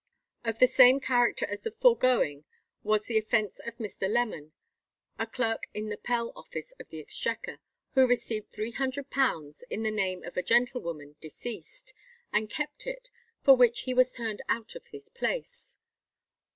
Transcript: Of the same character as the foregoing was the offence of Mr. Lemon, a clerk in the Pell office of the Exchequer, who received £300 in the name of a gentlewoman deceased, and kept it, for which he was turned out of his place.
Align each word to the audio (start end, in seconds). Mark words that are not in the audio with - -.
Of 0.43 0.57
the 0.57 0.65
same 0.65 0.99
character 0.99 1.45
as 1.47 1.61
the 1.61 1.69
foregoing 1.69 2.43
was 2.81 3.05
the 3.05 3.19
offence 3.19 3.59
of 3.67 3.77
Mr. 3.77 4.09
Lemon, 4.09 4.51
a 5.19 5.27
clerk 5.27 5.67
in 5.75 5.89
the 5.89 5.97
Pell 5.97 6.33
office 6.35 6.71
of 6.79 6.89
the 6.89 6.99
Exchequer, 6.99 7.59
who 7.93 8.07
received 8.07 8.51
£300 8.51 9.63
in 9.69 9.83
the 9.83 9.91
name 9.91 10.23
of 10.23 10.37
a 10.37 10.41
gentlewoman 10.41 11.17
deceased, 11.21 11.93
and 12.33 12.49
kept 12.49 12.87
it, 12.87 13.11
for 13.43 13.55
which 13.55 13.81
he 13.81 13.93
was 13.93 14.11
turned 14.15 14.41
out 14.49 14.73
of 14.73 14.87
his 14.87 15.07
place. 15.07 15.77